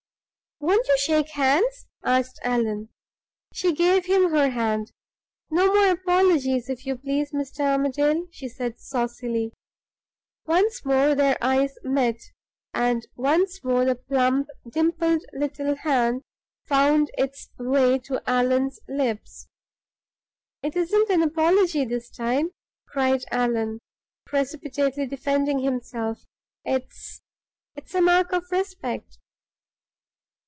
[0.63, 2.89] "Won't you shake hands?" asked Allan.
[3.51, 4.91] She gave him her hand.
[5.49, 7.61] "No more apologies, if you please, Mr.
[7.61, 9.53] Armadale," she said, saucily.
[10.45, 12.19] Once more their eyes met,
[12.75, 16.21] and once more the plump, dimpled little hand
[16.67, 19.47] found its way to Allan's lips.
[20.61, 22.51] "It isn't an apology this time!"
[22.87, 23.79] cried Allan,
[24.27, 26.23] precipitately defending himself.
[26.63, 27.23] "It's
[27.75, 29.17] it's a mark of respect."